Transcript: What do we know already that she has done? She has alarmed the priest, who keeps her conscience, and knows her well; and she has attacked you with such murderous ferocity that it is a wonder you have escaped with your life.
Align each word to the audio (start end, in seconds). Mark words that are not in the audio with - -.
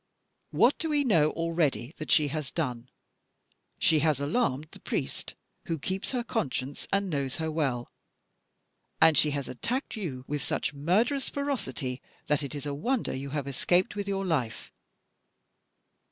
What 0.49 0.79
do 0.79 0.89
we 0.89 1.03
know 1.03 1.29
already 1.33 1.93
that 1.97 2.09
she 2.09 2.29
has 2.29 2.49
done? 2.49 2.89
She 3.77 3.99
has 3.99 4.19
alarmed 4.19 4.69
the 4.71 4.79
priest, 4.79 5.35
who 5.65 5.77
keeps 5.77 6.09
her 6.11 6.23
conscience, 6.23 6.87
and 6.91 7.07
knows 7.11 7.37
her 7.37 7.51
well; 7.51 7.91
and 8.99 9.15
she 9.15 9.29
has 9.37 9.47
attacked 9.47 9.95
you 9.95 10.25
with 10.27 10.41
such 10.41 10.73
murderous 10.73 11.29
ferocity 11.29 12.01
that 12.25 12.41
it 12.41 12.55
is 12.55 12.65
a 12.65 12.73
wonder 12.73 13.15
you 13.15 13.29
have 13.29 13.45
escaped 13.47 13.95
with 13.95 14.07
your 14.07 14.25
life. 14.25 14.71